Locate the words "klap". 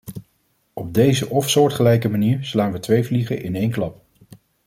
3.71-4.01